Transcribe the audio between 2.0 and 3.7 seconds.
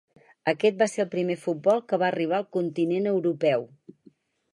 va arribar al continent europeu.